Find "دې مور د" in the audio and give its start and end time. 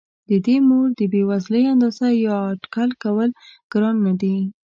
0.45-1.01